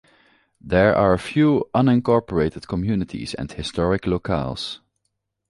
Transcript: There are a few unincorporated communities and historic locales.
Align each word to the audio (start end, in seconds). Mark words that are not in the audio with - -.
There 0.59 0.95
are 0.95 1.13
a 1.13 1.19
few 1.19 1.69
unincorporated 1.75 2.67
communities 2.67 3.35
and 3.35 3.51
historic 3.51 4.01
locales. 4.01 4.79